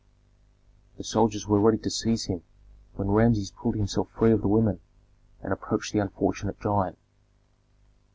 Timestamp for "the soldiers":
0.97-1.45